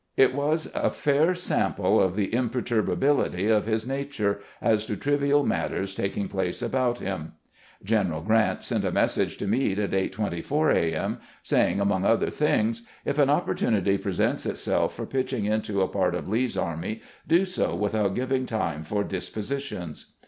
[0.17, 5.93] It was a fair sample of the imperturbability of his nature as to trivial matters
[5.93, 7.33] tak ing place about him.
[7.85, 10.93] Q eneral Grant sent a message to Meade at 8: 24 A.
[10.95, 16.15] m., saying, among other things," If an opportunity presents itself for pitching into a part
[16.15, 20.13] of Lee's army, do so without giving time for dispositions."